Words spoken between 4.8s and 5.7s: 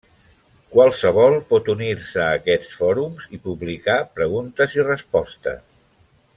i respostes.